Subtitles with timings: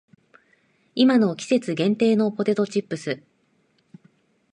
[0.95, 3.21] 今の季節限定のポテトチップス